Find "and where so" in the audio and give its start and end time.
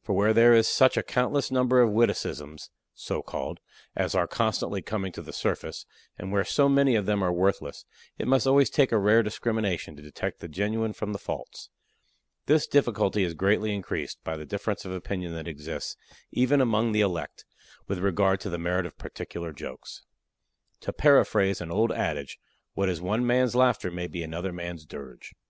6.16-6.68